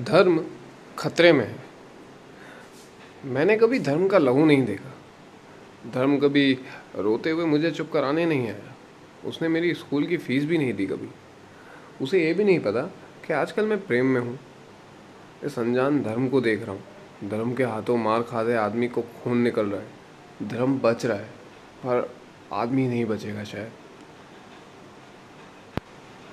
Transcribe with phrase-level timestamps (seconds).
[0.00, 0.44] धर्म
[0.98, 1.56] खतरे में है।
[3.24, 4.92] मैंने कभी धर्म का लहू नहीं देखा।
[5.90, 6.52] धर्म कभी
[6.96, 8.74] रोते हुए मुझे चुप कराने नहीं आया।
[9.28, 11.08] उसने मेरी स्कूल की फ़ीस भी नहीं दी कभी।
[12.02, 12.82] उसे ये भी नहीं पता
[13.26, 14.38] कि आजकल मैं प्रेम में हूँ।
[15.44, 19.38] इस अनजान धर्म को देख रहा हूँ। धर्म के हाथों मार खाते आदमी को खून
[19.38, 21.28] निकल रहा है। धर्म बच रहा है,
[21.86, 22.12] पर
[22.52, 23.70] आदमी नहीं बचेगा शायद।